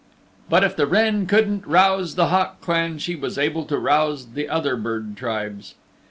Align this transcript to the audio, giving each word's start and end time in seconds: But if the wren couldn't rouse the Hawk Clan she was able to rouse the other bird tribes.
But 0.49 0.63
if 0.63 0.75
the 0.75 0.87
wren 0.87 1.27
couldn't 1.27 1.67
rouse 1.67 2.15
the 2.15 2.29
Hawk 2.29 2.59
Clan 2.59 2.97
she 2.97 3.15
was 3.15 3.37
able 3.37 3.65
to 3.65 3.77
rouse 3.77 4.29
the 4.33 4.49
other 4.49 4.75
bird 4.75 5.15
tribes. 5.15 5.75